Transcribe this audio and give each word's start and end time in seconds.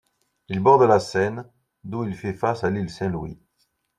Il 0.49 0.59
borde 0.61 0.81
la 0.85 0.99
Seine, 0.99 1.45
d'où 1.83 2.05
il 2.05 2.15
fait 2.15 2.33
face 2.33 2.63
à 2.63 2.71
l'île 2.71 2.89
Saint-Louis. 2.89 3.37